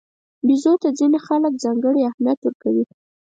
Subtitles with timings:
[0.47, 2.85] بیزو ته ځینې خلک ځانګړی اهمیت ورکوي.